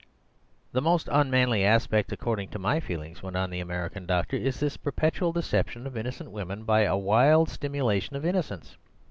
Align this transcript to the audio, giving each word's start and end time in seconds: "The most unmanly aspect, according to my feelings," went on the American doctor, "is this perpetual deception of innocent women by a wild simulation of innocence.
"The 0.71 0.81
most 0.81 1.07
unmanly 1.11 1.63
aspect, 1.63 2.11
according 2.11 2.49
to 2.49 2.57
my 2.57 2.79
feelings," 2.79 3.21
went 3.21 3.35
on 3.35 3.51
the 3.51 3.59
American 3.59 4.07
doctor, 4.07 4.35
"is 4.35 4.59
this 4.59 4.75
perpetual 4.75 5.31
deception 5.31 5.85
of 5.85 5.95
innocent 5.95 6.31
women 6.31 6.63
by 6.63 6.85
a 6.85 6.97
wild 6.97 7.49
simulation 7.49 8.15
of 8.15 8.25
innocence. 8.25 8.77